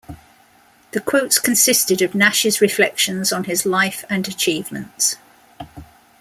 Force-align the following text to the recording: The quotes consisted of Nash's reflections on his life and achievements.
The 0.93 0.99
quotes 0.99 1.37
consisted 1.37 2.01
of 2.01 2.15
Nash's 2.15 2.59
reflections 2.59 3.31
on 3.31 3.43
his 3.43 3.67
life 3.67 4.03
and 4.09 4.27
achievements. 4.27 5.17